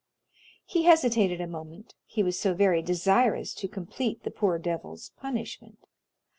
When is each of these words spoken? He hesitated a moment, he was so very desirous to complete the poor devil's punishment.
He 0.65 0.85
hesitated 0.85 1.39
a 1.41 1.45
moment, 1.45 1.93
he 2.07 2.23
was 2.23 2.39
so 2.39 2.55
very 2.55 2.81
desirous 2.81 3.53
to 3.53 3.67
complete 3.67 4.23
the 4.23 4.31
poor 4.31 4.57
devil's 4.57 5.09
punishment. 5.09 5.77